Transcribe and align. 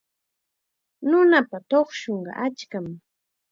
Nunapa 1.09 1.57
tuqshunqa 1.69 2.31
achkam. 2.45 2.87